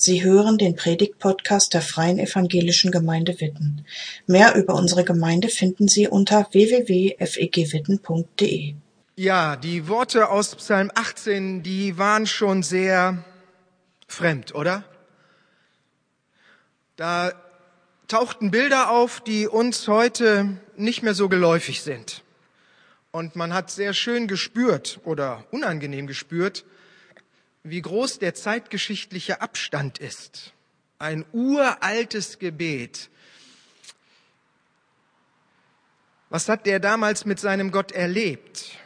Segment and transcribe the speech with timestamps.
[0.00, 3.84] Sie hören den Predigt-Podcast der Freien Evangelischen Gemeinde Witten.
[4.28, 8.74] Mehr über unsere Gemeinde finden Sie unter www.fegwitten.de.
[9.16, 13.24] Ja, die Worte aus Psalm 18, die waren schon sehr
[14.06, 14.84] fremd, oder?
[16.94, 17.32] Da
[18.06, 22.22] tauchten Bilder auf, die uns heute nicht mehr so geläufig sind.
[23.10, 26.64] Und man hat sehr schön gespürt oder unangenehm gespürt,
[27.62, 30.52] wie groß der zeitgeschichtliche Abstand ist.
[30.98, 33.10] Ein uraltes Gebet.
[36.30, 38.78] Was hat der damals mit seinem Gott erlebt?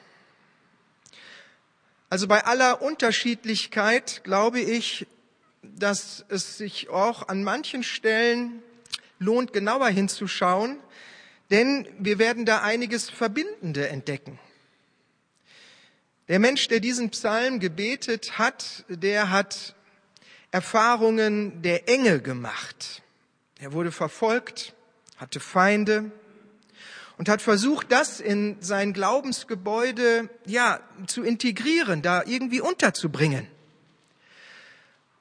[2.11, 5.07] Also bei aller Unterschiedlichkeit glaube ich,
[5.63, 8.63] dass es sich auch an manchen Stellen
[9.19, 10.79] lohnt, genauer hinzuschauen,
[11.51, 14.39] denn wir werden da einiges Verbindende entdecken.
[16.29, 19.75] Der Mensch, der diesen Psalm gebetet hat, der hat
[20.51, 23.03] Erfahrungen der Enge gemacht.
[23.59, 24.75] Er wurde verfolgt,
[25.17, 26.13] hatte Feinde
[27.19, 33.47] und hat versucht, das in sein Glaubensgebäude, ja, zu integrieren, da irgendwie unterzubringen.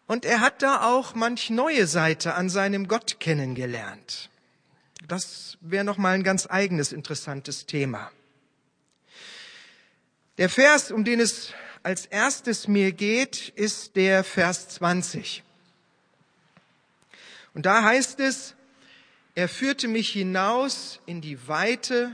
[0.07, 4.29] Und er hat da auch manch neue Seite an seinem Gott kennengelernt.
[5.07, 8.11] Das wäre noch mal ein ganz eigenes interessantes Thema.
[10.37, 15.43] Der Vers, um den es als erstes mir geht, ist der Vers 20.
[17.53, 18.55] Und da heißt es,
[19.35, 22.11] er führte mich hinaus in die Weite,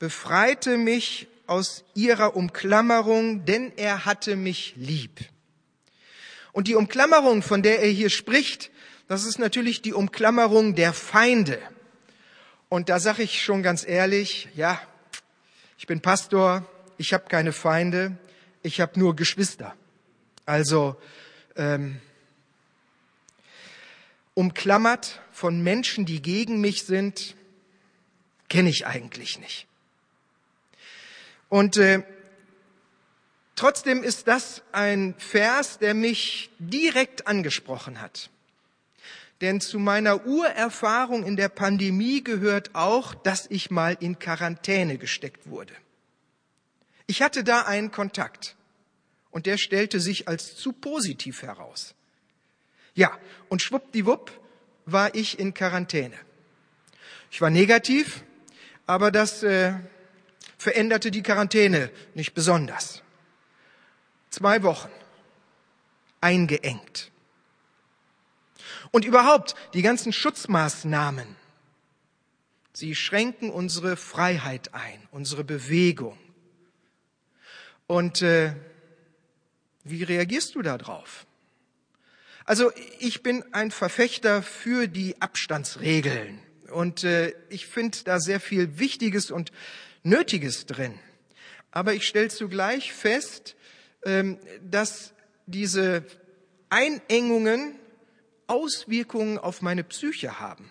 [0.00, 5.20] befreite mich aus ihrer Umklammerung, denn er hatte mich lieb.
[6.52, 8.70] Und die Umklammerung, von der er hier spricht,
[9.06, 11.60] das ist natürlich die Umklammerung der Feinde.
[12.68, 14.80] Und da sage ich schon ganz ehrlich, ja,
[15.78, 16.66] ich bin Pastor,
[16.98, 18.16] ich habe keine Feinde,
[18.62, 19.74] ich habe nur Geschwister.
[20.46, 20.96] Also
[21.56, 22.00] ähm,
[24.34, 27.34] umklammert von Menschen, die gegen mich sind,
[28.48, 29.66] kenne ich eigentlich nicht.
[31.48, 32.02] Und äh,
[33.56, 38.30] trotzdem ist das ein Vers, der mich direkt angesprochen hat.
[39.40, 45.48] Denn zu meiner Urerfahrung in der Pandemie gehört auch, dass ich mal in Quarantäne gesteckt
[45.48, 45.74] wurde.
[47.06, 48.56] Ich hatte da einen Kontakt
[49.30, 51.94] und der stellte sich als zu positiv heraus.
[52.94, 54.30] Ja, und schwuppdiwupp
[54.86, 56.16] war ich in Quarantäne.
[57.30, 58.22] Ich war negativ,
[58.86, 59.74] aber das äh,
[60.56, 63.02] veränderte die Quarantäne nicht besonders.
[64.30, 64.90] Zwei Wochen
[66.20, 67.10] eingeengt.
[68.92, 71.36] Und überhaupt die ganzen Schutzmaßnahmen,
[72.72, 76.18] sie schränken unsere Freiheit ein, unsere Bewegung.
[77.86, 78.54] Und äh,
[79.84, 81.26] wie reagierst du darauf?
[82.44, 86.40] Also ich bin ein Verfechter für die Abstandsregeln
[86.70, 89.50] und äh, ich finde da sehr viel Wichtiges und
[90.02, 90.98] Nötiges drin.
[91.70, 93.56] Aber ich stelle zugleich fest,
[94.04, 95.14] ähm, dass
[95.46, 96.04] diese
[96.68, 97.76] Einengungen
[98.46, 100.70] Auswirkungen auf meine Psyche haben.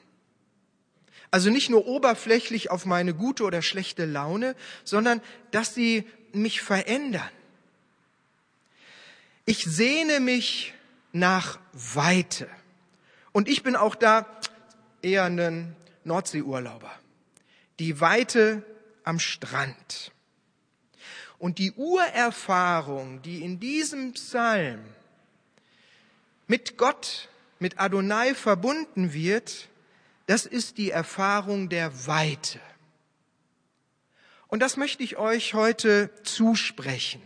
[1.31, 6.05] Also nicht nur oberflächlich auf meine gute oder schlechte Laune, sondern dass sie
[6.35, 7.29] mich verändern.
[9.45, 10.73] Ich sehne mich
[11.11, 12.49] nach Weite.
[13.31, 14.25] Und ich bin auch da
[15.01, 16.91] eher ein Nordseeurlauber.
[17.79, 18.63] Die Weite
[19.03, 20.11] am Strand.
[21.39, 24.79] Und die Urerfahrung, die in diesem Psalm
[26.47, 27.29] mit Gott,
[27.59, 29.67] mit Adonai verbunden wird,
[30.25, 32.59] das ist die Erfahrung der Weite.
[34.53, 37.19] Und das möchte ich euch heute zusprechen.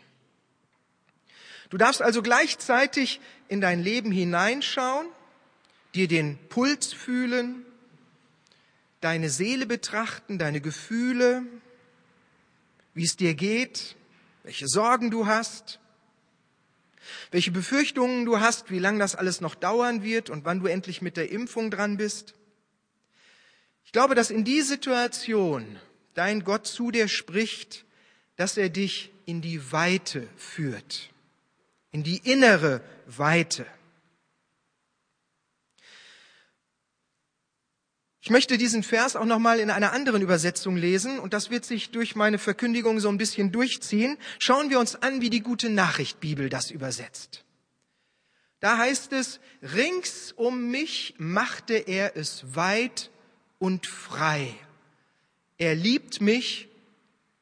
[1.70, 5.08] Du darfst also gleichzeitig in dein Leben hineinschauen,
[5.94, 7.66] dir den Puls fühlen,
[9.02, 11.44] deine Seele betrachten, deine Gefühle,
[12.94, 13.98] wie es dir geht,
[14.44, 15.82] welche Sorgen du hast,
[17.32, 21.02] welche Befürchtungen du hast, wie lange das alles noch dauern wird und wann du endlich
[21.02, 22.36] mit der Impfung dran bist.
[23.84, 25.78] Ich glaube, dass in die Situation
[26.18, 27.86] dein Gott zu dir spricht,
[28.38, 31.10] dass er dich in die Weite führt,
[31.92, 33.66] in die innere Weite.
[38.20, 41.92] Ich möchte diesen Vers auch nochmal in einer anderen Übersetzung lesen und das wird sich
[41.92, 44.18] durch meine Verkündigung so ein bisschen durchziehen.
[44.40, 47.46] Schauen wir uns an, wie die gute Nachricht Bibel das übersetzt.
[48.60, 53.12] Da heißt es, rings um mich machte er es weit
[53.60, 54.56] und frei.
[55.58, 56.68] Er liebt mich,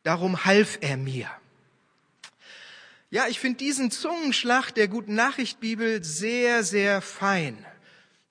[0.04, 1.30] darum half er mir.
[3.10, 7.66] Ja, ich finde diesen Zungenschlag der Guten Nachricht Bibel sehr, sehr fein.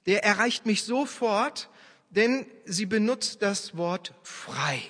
[0.07, 1.69] Der erreicht mich sofort,
[2.11, 4.83] denn sie benutzt das Wort frei.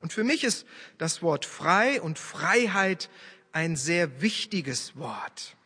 [0.00, 0.66] Und für mich ist
[0.98, 3.10] das Wort frei und Freiheit
[3.52, 5.56] ein sehr wichtiges Wort.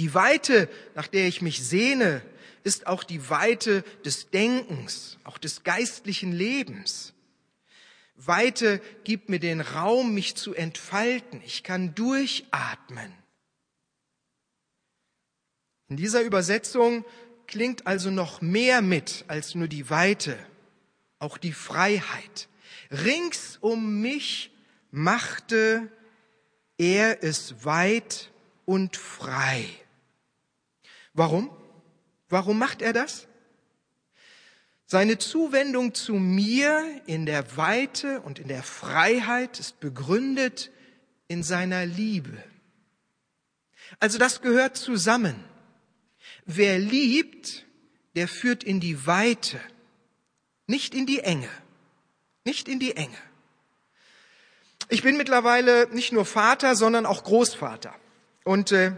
[0.00, 2.22] Die Weite, nach der ich mich sehne,
[2.64, 7.12] ist auch die Weite des Denkens, auch des geistlichen Lebens.
[8.16, 11.42] Weite gibt mir den Raum, mich zu entfalten.
[11.44, 13.12] Ich kann durchatmen.
[15.90, 17.04] In dieser Übersetzung
[17.46, 20.38] klingt also noch mehr mit als nur die Weite,
[21.18, 22.48] auch die Freiheit.
[22.90, 24.50] Rings um mich
[24.90, 25.92] machte
[26.78, 28.30] er es weit
[28.64, 29.68] und frei.
[31.12, 31.50] Warum?
[32.28, 33.26] Warum macht er das?
[34.86, 40.70] Seine Zuwendung zu mir in der Weite und in der Freiheit ist begründet
[41.28, 42.42] in seiner Liebe.
[44.00, 45.44] Also das gehört zusammen.
[46.44, 47.66] Wer liebt,
[48.16, 49.60] der führt in die Weite,
[50.66, 51.48] nicht in die Enge,
[52.44, 53.18] nicht in die Enge.
[54.88, 57.94] Ich bin mittlerweile nicht nur Vater, sondern auch Großvater.
[58.42, 58.92] Und äh,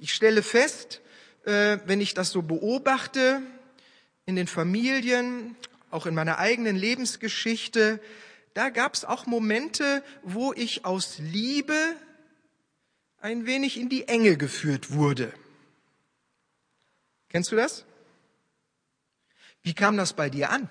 [0.00, 1.00] ich stelle fest,
[1.44, 3.42] äh, wenn ich das so beobachte
[4.24, 5.56] in den Familien,
[5.90, 8.00] auch in meiner eigenen Lebensgeschichte,
[8.54, 11.76] da gab es auch Momente, wo ich aus Liebe
[13.20, 15.32] ein wenig in die Enge geführt wurde.
[17.28, 17.84] Kennst du das?
[19.62, 20.70] Wie kam das bei dir an?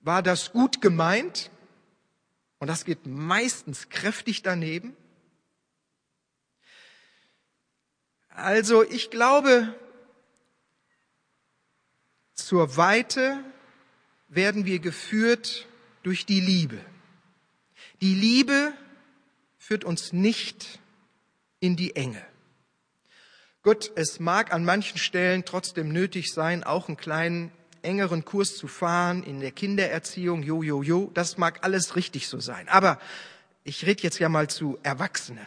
[0.00, 1.50] War das gut gemeint?
[2.58, 4.96] Und das geht meistens kräftig daneben.
[8.30, 9.74] Also ich glaube,
[12.34, 13.44] zur Weite
[14.28, 15.66] werden wir geführt
[16.02, 16.78] durch die Liebe.
[18.00, 18.72] Die Liebe
[19.58, 20.80] führt uns nicht
[21.60, 22.24] in die Enge.
[23.62, 28.68] Gut, es mag an manchen Stellen trotzdem nötig sein, auch einen kleinen engeren Kurs zu
[28.68, 32.68] fahren in der Kindererziehung, jo, jo, jo, das mag alles richtig so sein.
[32.68, 32.98] Aber
[33.64, 35.46] ich rede jetzt ja mal zu Erwachsenen.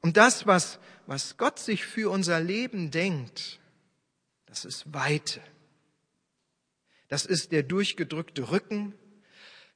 [0.00, 3.60] Und das, was, was Gott sich für unser Leben denkt,
[4.46, 5.40] das ist Weite.
[7.08, 8.94] Das ist der durchgedrückte Rücken,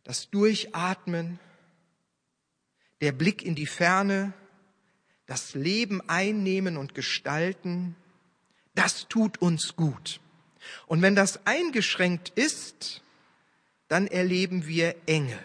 [0.04, 1.38] das Durchatmen,
[3.00, 4.32] der Blick in die Ferne,
[5.26, 7.96] das Leben einnehmen und gestalten.
[8.74, 10.20] Das tut uns gut.
[10.86, 13.02] Und wenn das eingeschränkt ist,
[13.88, 15.38] dann erleben wir Enge.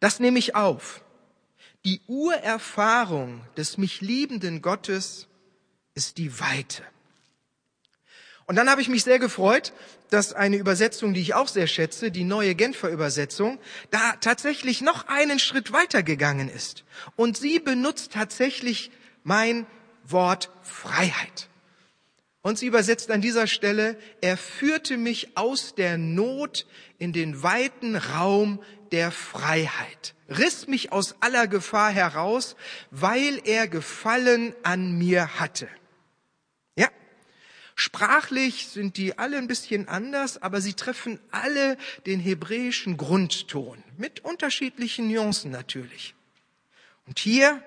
[0.00, 1.02] Das nehme ich auf.
[1.86, 5.28] Die Urerfahrung des mich liebenden Gottes
[5.94, 6.82] ist die Weite.
[8.46, 9.72] Und dann habe ich mich sehr gefreut,
[10.10, 13.60] dass eine Übersetzung, die ich auch sehr schätze, die neue Genfer Übersetzung,
[13.92, 16.82] da tatsächlich noch einen Schritt weiter gegangen ist.
[17.14, 18.90] Und sie benutzt tatsächlich
[19.22, 19.64] mein
[20.02, 21.48] Wort Freiheit.
[22.46, 26.64] Und sie übersetzt an dieser Stelle, er führte mich aus der Not
[26.96, 28.62] in den weiten Raum
[28.92, 32.54] der Freiheit, riss mich aus aller Gefahr heraus,
[32.92, 35.68] weil er Gefallen an mir hatte.
[36.76, 36.88] Ja,
[37.74, 41.76] sprachlich sind die alle ein bisschen anders, aber sie treffen alle
[42.06, 46.14] den hebräischen Grundton, mit unterschiedlichen Nuancen natürlich.
[47.08, 47.60] Und hier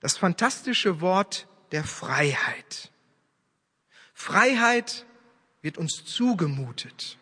[0.00, 2.91] das fantastische Wort der Freiheit.
[4.22, 5.04] Freiheit
[5.62, 7.18] wird uns zugemutet.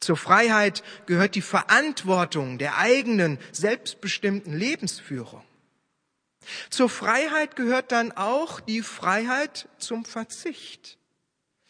[0.00, 5.44] Zur Freiheit gehört die Verantwortung der eigenen selbstbestimmten Lebensführung.
[6.70, 10.96] Zur Freiheit gehört dann auch die Freiheit zum Verzicht.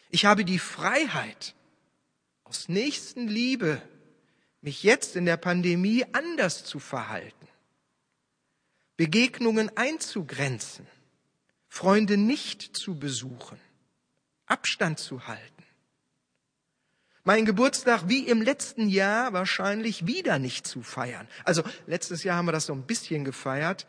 [0.09, 1.53] Ich habe die Freiheit,
[2.45, 3.81] aus Nächstenliebe
[4.61, 7.47] mich jetzt in der Pandemie anders zu verhalten,
[8.95, 10.87] Begegnungen einzugrenzen,
[11.67, 13.59] Freunde nicht zu besuchen,
[14.45, 15.63] Abstand zu halten.
[17.25, 21.27] Mein Geburtstag wie im letzten Jahr wahrscheinlich wieder nicht zu feiern.
[21.45, 23.87] Also letztes Jahr haben wir das so ein bisschen gefeiert.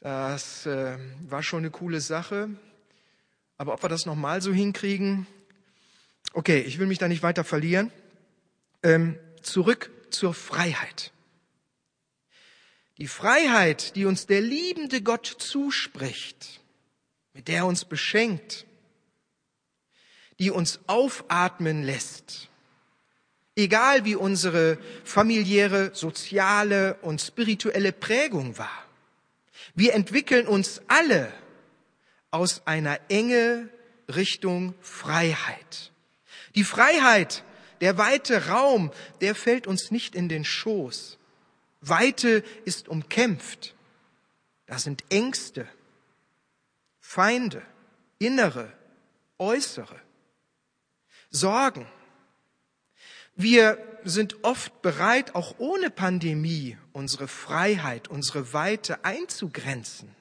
[0.00, 0.98] Das äh,
[1.28, 2.50] war schon eine coole Sache.
[3.56, 5.28] Aber ob wir das nochmal so hinkriegen,
[6.32, 7.92] okay, ich will mich da nicht weiter verlieren.
[8.82, 11.12] Ähm, zurück zur Freiheit.
[12.98, 16.60] Die Freiheit, die uns der liebende Gott zuspricht,
[17.32, 18.66] mit der er uns beschenkt,
[20.40, 22.48] die uns aufatmen lässt.
[23.54, 28.84] Egal wie unsere familiäre, soziale und spirituelle Prägung war.
[29.74, 31.32] Wir entwickeln uns alle
[32.32, 33.68] aus einer Enge
[34.08, 35.92] Richtung Freiheit.
[36.56, 37.44] Die Freiheit,
[37.80, 41.18] Der weite Raum, der fällt uns nicht in den Schoß.
[41.80, 43.74] Weite ist umkämpft.
[44.66, 45.66] Da sind Ängste,
[47.00, 47.62] Feinde,
[48.18, 48.72] innere,
[49.38, 49.96] äußere,
[51.30, 51.86] Sorgen.
[53.36, 60.14] Wir sind oft bereit, auch ohne Pandemie unsere Freiheit, unsere Weite einzugrenzen.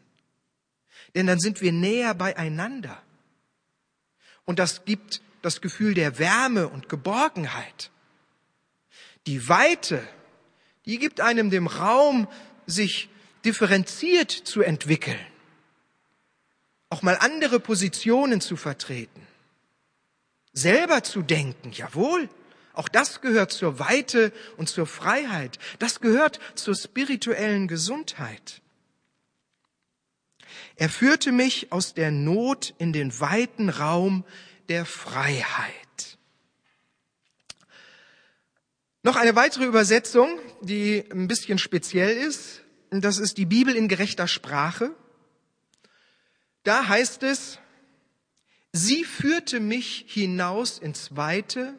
[1.16, 3.02] Denn dann sind wir näher beieinander.
[4.46, 7.92] Und das gibt das Gefühl der Wärme und Geborgenheit.
[9.28, 10.08] Die Weite,
[10.86, 12.28] die gibt einem dem Raum,
[12.66, 13.10] sich
[13.46, 15.20] differenziert zu entwickeln,
[16.90, 19.26] auch mal andere Positionen zu vertreten,
[20.54, 22.30] selber zu denken, jawohl,
[22.74, 25.60] auch das gehört zur Weite und zur Freiheit.
[25.80, 28.62] Das gehört zur spirituellen Gesundheit.
[30.76, 34.24] Er führte mich aus der Not in den weiten Raum
[34.70, 36.18] der Freiheit.
[39.04, 42.62] Noch eine weitere Übersetzung, die ein bisschen speziell ist.
[42.92, 44.92] Das ist die Bibel in gerechter Sprache.
[46.64, 47.60] Da heißt es,
[48.72, 51.76] sie führte mich hinaus ins Weite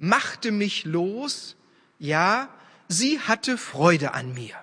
[0.00, 1.56] machte mich los,
[1.98, 2.48] ja,
[2.88, 4.54] sie hatte Freude an mir.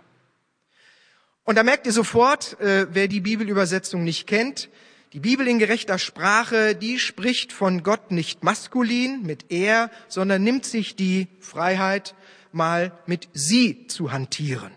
[1.44, 4.70] Und da merkt ihr sofort, äh, wer die Bibelübersetzung nicht kennt,
[5.14, 10.66] die Bibel in gerechter Sprache, die spricht von Gott nicht maskulin mit er, sondern nimmt
[10.66, 12.16] sich die Freiheit,
[12.52, 14.72] mal mit sie zu hantieren.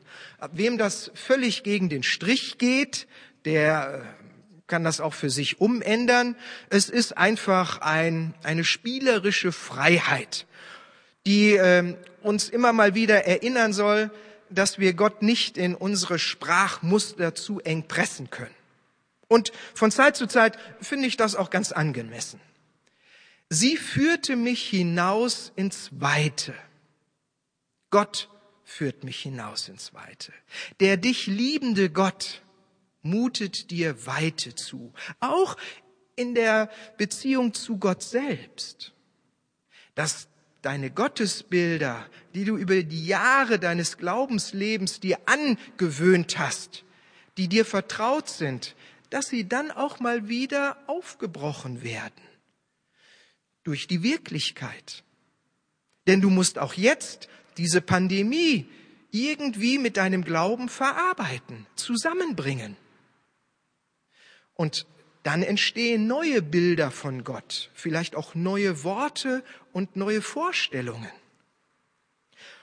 [0.52, 3.08] Wem das völlig gegen den Strich geht,
[3.44, 4.19] der äh,
[4.70, 6.36] kann das auch für sich umändern.
[6.70, 10.46] Es ist einfach ein, eine spielerische Freiheit,
[11.26, 14.10] die äh, uns immer mal wieder erinnern soll,
[14.48, 18.54] dass wir Gott nicht in unsere Sprachmuster zu eng pressen können.
[19.28, 22.40] Und von Zeit zu Zeit finde ich das auch ganz angemessen.
[23.48, 26.54] Sie führte mich hinaus ins Weite.
[27.90, 28.28] Gott
[28.64, 30.32] führt mich hinaus ins Weite.
[30.78, 32.42] Der dich liebende Gott
[33.02, 35.56] mutet dir Weite zu, auch
[36.16, 38.92] in der Beziehung zu Gott selbst.
[39.94, 40.28] Dass
[40.62, 46.84] deine Gottesbilder, die du über die Jahre deines Glaubenslebens dir angewöhnt hast,
[47.36, 48.76] die dir vertraut sind,
[49.08, 52.22] dass sie dann auch mal wieder aufgebrochen werden
[53.64, 55.04] durch die Wirklichkeit.
[56.06, 58.66] Denn du musst auch jetzt diese Pandemie
[59.10, 62.76] irgendwie mit deinem Glauben verarbeiten, zusammenbringen.
[64.60, 64.84] Und
[65.22, 71.08] dann entstehen neue Bilder von Gott, vielleicht auch neue Worte und neue Vorstellungen.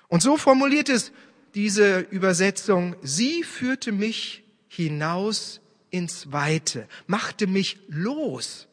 [0.08, 1.12] Und so formuliert es
[1.56, 8.68] diese Übersetzung, sie führte mich hinaus ins Weite, machte mich los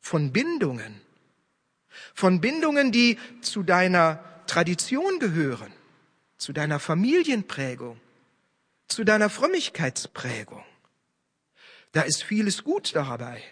[0.00, 1.00] von Bindungen,
[2.14, 5.72] von Bindungen, die zu deiner Tradition gehören,
[6.36, 8.00] zu deiner Familienprägung,
[8.88, 10.64] zu deiner Frömmigkeitsprägung.
[11.92, 13.42] Da ist vieles gut dabei.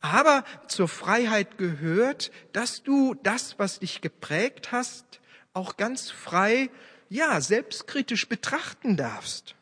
[0.00, 5.20] Aber zur Freiheit gehört, dass du das, was dich geprägt hast,
[5.52, 6.70] auch ganz frei,
[7.08, 9.54] ja, selbstkritisch betrachten darfst.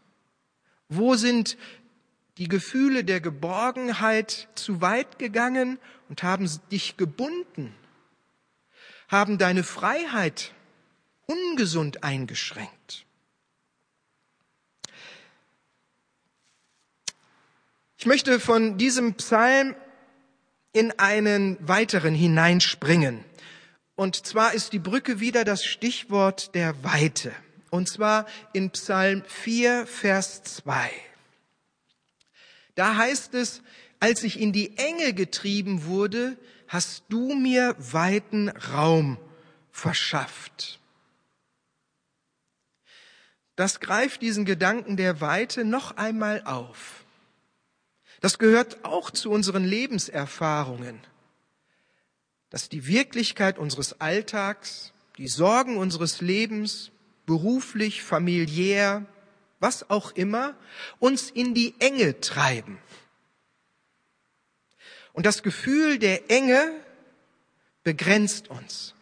[0.89, 1.59] Wo sind
[2.39, 5.79] die Gefühle der Geborgenheit zu weit gegangen
[6.09, 7.75] und haben dich gebunden?
[9.09, 10.55] Haben deine Freiheit
[11.27, 13.05] ungesund eingeschränkt?
[18.01, 19.75] Ich möchte von diesem Psalm
[20.73, 23.23] in einen weiteren hineinspringen.
[23.95, 27.31] Und zwar ist die Brücke wieder das Stichwort der Weite.
[27.69, 30.91] Und zwar in Psalm 4, Vers 2.
[32.75, 33.61] Da heißt es,
[33.99, 36.39] als ich in die Enge getrieben wurde,
[36.69, 39.19] hast du mir weiten Raum
[39.71, 40.81] verschafft.
[43.57, 47.00] Das greift diesen Gedanken der Weite noch einmal auf.
[48.21, 51.01] Das gehört auch zu unseren Lebenserfahrungen,
[52.51, 56.91] dass die Wirklichkeit unseres Alltags, die Sorgen unseres Lebens,
[57.25, 59.07] beruflich, familiär,
[59.59, 60.55] was auch immer,
[60.99, 62.79] uns in die Enge treiben.
[65.13, 66.73] Und das Gefühl der Enge
[67.83, 68.95] begrenzt uns.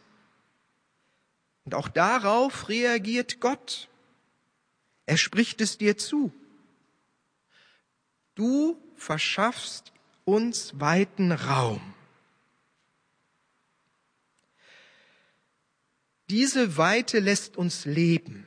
[1.65, 3.89] Und auch darauf reagiert Gott.
[5.07, 6.33] Er spricht es dir zu.
[8.35, 9.93] Du verschaffst
[10.25, 11.95] uns weiten Raum.
[16.29, 18.47] Diese Weite lässt uns leben.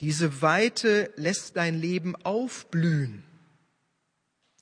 [0.00, 3.22] Diese Weite lässt dein Leben aufblühen.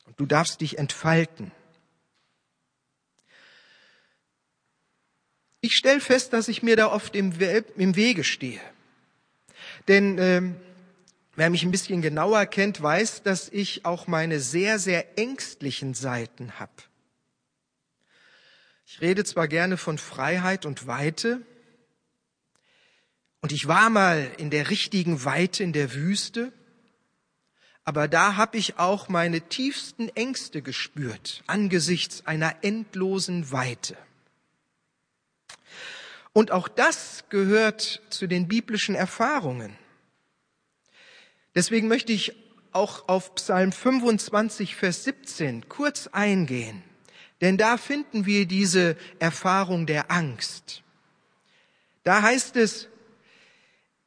[0.05, 1.53] Und du darfst dich entfalten.
[5.61, 8.61] Ich stelle fest, dass ich mir da oft im, Wege stehe.
[9.87, 10.57] Denn ähm,
[11.39, 16.59] wer mich ein bisschen genauer kennt, weiß, dass ich auch meine sehr, sehr ängstlichen Seiten
[16.59, 16.73] habe.
[18.85, 21.43] Ich rede zwar gerne von Freiheit und Weite,
[23.41, 26.53] und ich war mal in der richtigen Weite in der Wüste,
[27.85, 33.97] aber da habe ich auch meine tiefsten Ängste gespürt angesichts einer endlosen Weite.
[36.33, 39.79] Und auch das gehört zu den biblischen Erfahrungen.
[41.59, 42.37] Deswegen möchte ich
[42.71, 46.85] auch auf Psalm 25, Vers 17 kurz eingehen,
[47.41, 50.85] denn da finden wir diese Erfahrung der Angst.
[52.05, 52.87] Da heißt es,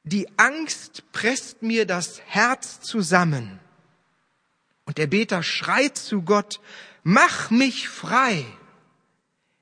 [0.04, 3.60] die Angst presst mir das Herz zusammen.
[4.86, 6.62] Und der Beter schreit zu Gott,
[7.04, 8.46] mach mich frei,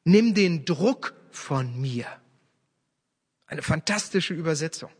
[0.04, 2.06] nimm den Druck von mir.
[3.48, 4.92] Eine fantastische Übersetzung.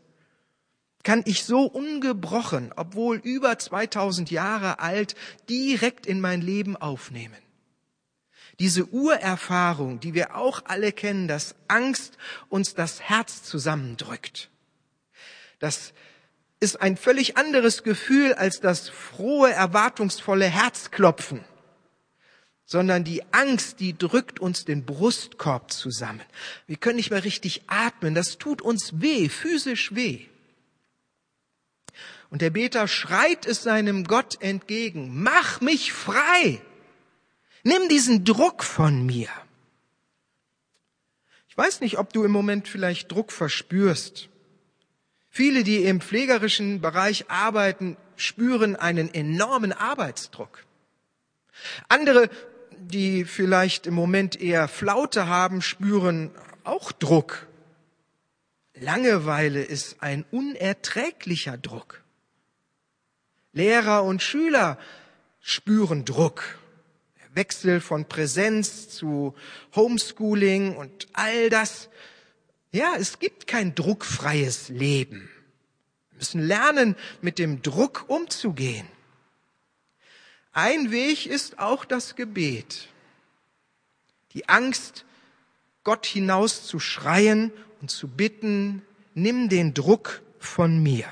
[1.02, 5.14] Kann ich so ungebrochen, obwohl über 2000 Jahre alt,
[5.48, 7.36] direkt in mein Leben aufnehmen.
[8.58, 12.18] Diese Urerfahrung, die wir auch alle kennen, dass Angst
[12.50, 14.50] uns das Herz zusammendrückt.
[15.58, 15.94] Das
[16.60, 21.42] ist ein völlig anderes Gefühl als das frohe, erwartungsvolle Herzklopfen,
[22.66, 26.20] sondern die Angst, die drückt uns den Brustkorb zusammen.
[26.66, 30.26] Wir können nicht mehr richtig atmen, das tut uns weh, physisch weh.
[32.30, 36.60] Und der Beter schreit es seinem Gott entgegen, mach mich frei,
[37.64, 39.28] nimm diesen Druck von mir.
[41.48, 44.28] Ich weiß nicht, ob du im Moment vielleicht Druck verspürst.
[45.28, 50.64] Viele, die im pflegerischen Bereich arbeiten, spüren einen enormen Arbeitsdruck.
[51.88, 52.30] Andere,
[52.78, 56.30] die vielleicht im Moment eher Flaute haben, spüren
[56.64, 57.46] auch Druck.
[58.74, 61.99] Langeweile ist ein unerträglicher Druck.
[63.52, 64.78] Lehrer und Schüler
[65.40, 66.58] spüren Druck.
[67.32, 69.34] Wechsel von Präsenz zu
[69.76, 71.88] Homeschooling und all das
[72.72, 75.28] ja, es gibt kein druckfreies Leben.
[76.10, 78.86] Wir müssen lernen, mit dem Druck umzugehen.
[80.52, 82.88] Ein Weg ist auch das Gebet.
[84.34, 85.04] Die Angst,
[85.82, 88.82] Gott hinaus zu schreien und zu bitten,
[89.14, 91.08] nimm den Druck von mir.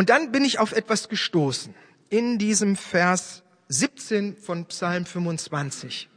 [0.00, 1.74] Und dann bin ich auf etwas gestoßen
[2.08, 6.08] in diesem Vers 17 von Psalm 25.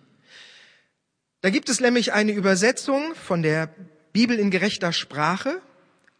[1.41, 3.67] Da gibt es nämlich eine Übersetzung von der
[4.13, 5.61] Bibel in gerechter Sprache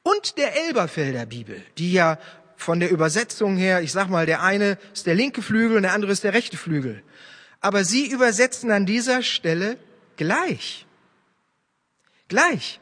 [0.01, 2.19] und der Elberfelder Bibel, die ja
[2.57, 5.93] von der Übersetzung her, ich sag mal, der eine ist der linke Flügel und der
[5.93, 7.01] andere ist der rechte Flügel.
[7.61, 9.77] Aber sie übersetzen an dieser Stelle
[10.17, 10.85] gleich.
[12.27, 12.81] Gleich.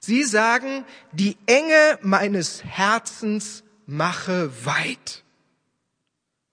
[0.00, 5.22] Sie sagen, die Enge meines Herzens mache weit.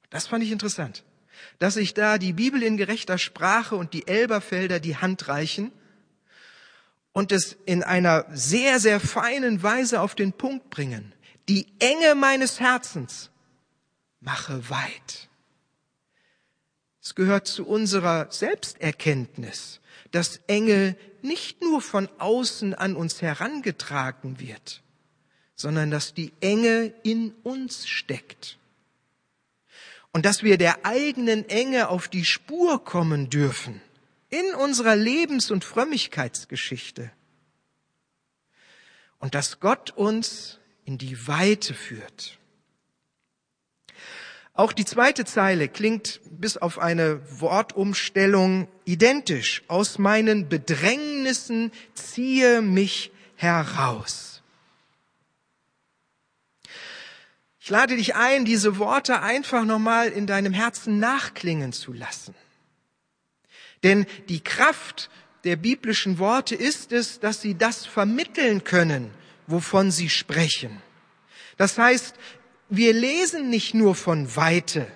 [0.09, 1.03] Das fand ich interessant
[1.59, 5.71] dass sich da die Bibel in gerechter Sprache und die Elberfelder die Hand reichen
[7.11, 11.13] und es in einer sehr, sehr feinen Weise auf den Punkt bringen.
[11.47, 13.31] Die Enge meines Herzens
[14.21, 15.29] mache weit.
[17.01, 19.79] Es gehört zu unserer Selbsterkenntnis,
[20.11, 24.83] dass Enge nicht nur von außen an uns herangetragen wird,
[25.59, 28.57] sondern dass die Enge in uns steckt
[30.13, 33.81] und dass wir der eigenen Enge auf die Spur kommen dürfen
[34.29, 37.11] in unserer Lebens- und Frömmigkeitsgeschichte.
[39.19, 42.37] Und dass Gott uns in die Weite führt.
[44.53, 49.63] Auch die zweite Zeile klingt bis auf eine Wortumstellung identisch.
[49.67, 54.28] Aus meinen Bedrängnissen ziehe mich heraus.
[57.69, 62.33] Ich lade dich ein, diese Worte einfach nochmal in deinem Herzen nachklingen zu lassen.
[63.83, 65.11] Denn die Kraft
[65.43, 69.11] der biblischen Worte ist es, dass sie das vermitteln können,
[69.45, 70.81] wovon sie sprechen.
[71.57, 72.15] Das heißt,
[72.69, 74.87] wir lesen nicht nur von Weite.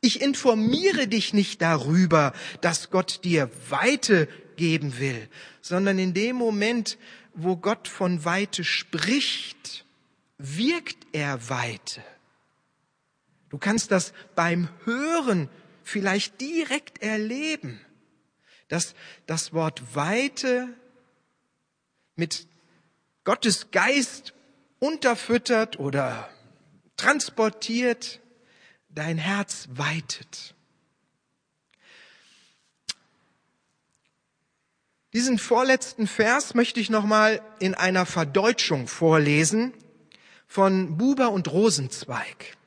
[0.00, 5.28] Ich informiere dich nicht darüber, dass Gott dir Weite geben will,
[5.60, 6.96] sondern in dem Moment,
[7.34, 9.84] wo Gott von Weite spricht,
[10.42, 12.02] wirkt er Weite.
[13.48, 15.48] Du kannst das beim Hören
[15.84, 17.80] vielleicht direkt erleben,
[18.68, 18.94] dass
[19.26, 20.68] das Wort Weite
[22.16, 22.46] mit
[23.24, 24.32] Gottes Geist
[24.78, 26.28] unterfüttert oder
[26.96, 28.20] transportiert
[28.88, 30.54] dein Herz weitet.
[35.12, 39.74] Diesen vorletzten Vers möchte ich nochmal in einer Verdeutschung vorlesen
[40.52, 42.58] von Buber und Rosenzweig.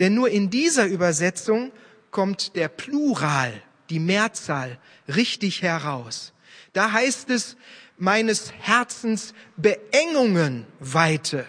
[0.00, 1.70] Denn nur in dieser Übersetzung
[2.10, 3.52] kommt der Plural,
[3.90, 6.32] die Mehrzahl, richtig heraus.
[6.72, 7.58] Da heißt es,
[7.98, 11.46] meines Herzens Beengungen weite.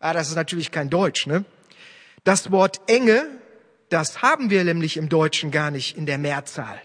[0.00, 1.44] Ah, das ist natürlich kein Deutsch, ne?
[2.24, 3.26] Das Wort enge,
[3.90, 6.80] das haben wir nämlich im Deutschen gar nicht in der Mehrzahl.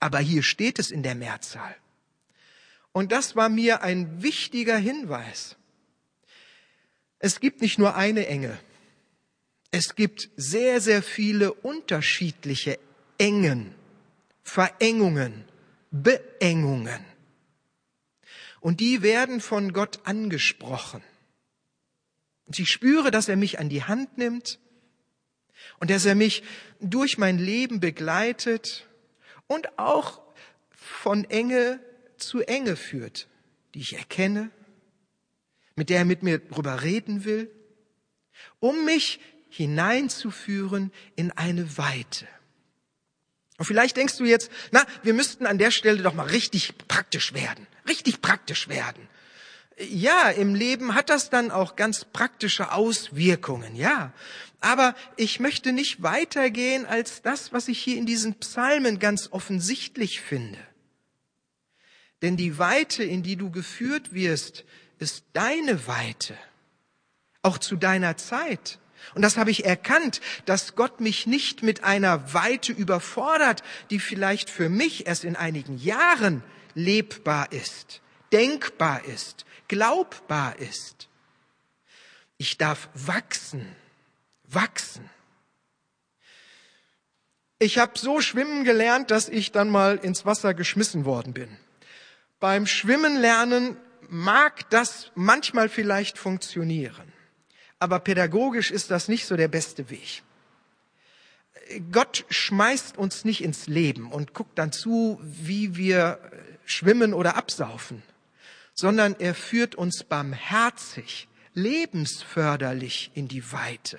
[0.00, 1.76] Aber hier steht es in der Mehrzahl.
[2.90, 5.56] Und das war mir ein wichtiger Hinweis.
[7.18, 8.58] Es gibt nicht nur eine Enge.
[9.70, 12.78] Es gibt sehr, sehr viele unterschiedliche
[13.18, 13.74] Engen,
[14.42, 15.44] Verengungen,
[15.90, 17.04] Beengungen.
[18.60, 21.02] Und die werden von Gott angesprochen.
[22.46, 24.58] Und ich spüre, dass er mich an die Hand nimmt
[25.80, 26.42] und dass er mich
[26.80, 28.86] durch mein Leben begleitet
[29.46, 30.20] und auch
[30.70, 31.80] von Enge
[32.16, 33.28] zu Enge führt,
[33.74, 34.50] die ich erkenne,
[35.76, 37.50] mit der er mit mir drüber reden will,
[38.58, 42.26] um mich hineinzuführen in eine Weite.
[43.58, 47.32] Und vielleicht denkst du jetzt, na, wir müssten an der Stelle doch mal richtig praktisch
[47.32, 49.08] werden, richtig praktisch werden.
[49.78, 54.12] Ja, im Leben hat das dann auch ganz praktische Auswirkungen, ja.
[54.60, 60.20] Aber ich möchte nicht weitergehen als das, was ich hier in diesen Psalmen ganz offensichtlich
[60.20, 60.58] finde.
[62.22, 64.64] Denn die Weite, in die du geführt wirst,
[64.98, 66.36] ist deine Weite,
[67.42, 68.78] auch zu deiner Zeit.
[69.14, 74.50] Und das habe ich erkannt, dass Gott mich nicht mit einer Weite überfordert, die vielleicht
[74.50, 76.42] für mich erst in einigen Jahren
[76.74, 78.00] lebbar ist,
[78.32, 81.08] denkbar ist, glaubbar ist.
[82.38, 83.76] Ich darf wachsen
[84.48, 85.08] wachsen.
[87.58, 91.48] Ich habe so schwimmen gelernt, dass ich dann mal ins Wasser geschmissen worden bin.
[92.38, 93.76] Beim Schwimmen lernen
[94.08, 97.12] mag das manchmal vielleicht funktionieren,
[97.78, 100.22] aber pädagogisch ist das nicht so der beste Weg.
[101.90, 106.20] Gott schmeißt uns nicht ins Leben und guckt dann zu, wie wir
[106.64, 108.02] schwimmen oder absaufen,
[108.74, 113.98] sondern er führt uns barmherzig, lebensförderlich in die Weite.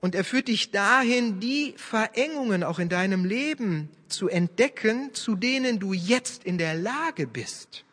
[0.00, 5.78] Und er führt dich dahin, die Verengungen auch in deinem Leben zu entdecken, zu denen
[5.78, 7.84] du jetzt in der Lage bist.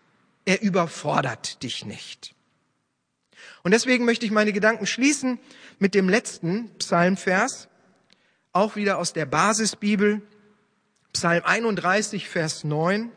[0.48, 2.34] Er überfordert dich nicht.
[3.64, 5.40] Und deswegen möchte ich meine Gedanken schließen
[5.78, 7.68] mit dem letzten Psalmvers,
[8.54, 10.22] auch wieder aus der Basisbibel,
[11.12, 13.12] Psalm 31, Vers 9.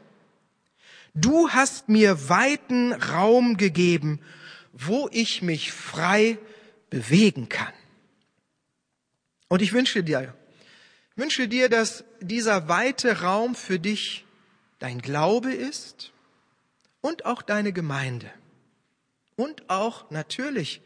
[1.14, 4.19] Du hast mir weiten Raum gegeben,
[4.73, 6.37] wo ich mich frei
[6.90, 7.73] bewegen kann.
[9.47, 10.35] Und ich wünsche dir,
[11.14, 14.25] wünsche dir, dass dieser weite Raum für dich
[14.81, 16.12] dein Glaube ist
[17.00, 18.30] und auch deine Gemeinde
[19.36, 20.80] und auch natürlich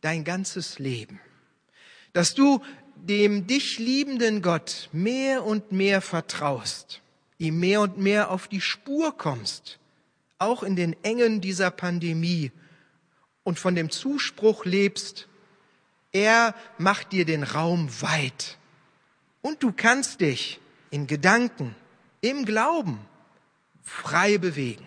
[0.00, 1.20] dein ganzes Leben.
[2.12, 2.62] Dass du
[2.94, 7.02] dem dich liebenden Gott mehr und mehr vertraust,
[7.38, 9.78] ihm mehr und mehr auf die Spur kommst,
[10.38, 12.52] auch in den Engen dieser Pandemie
[13.42, 15.28] und von dem Zuspruch lebst,
[16.12, 18.56] er macht dir den Raum weit.
[19.42, 21.74] Und du kannst dich in Gedanken,
[22.20, 22.98] im Glauben
[23.82, 24.86] frei bewegen.